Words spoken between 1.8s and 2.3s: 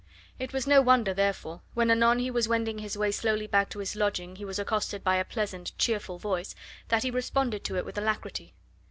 anon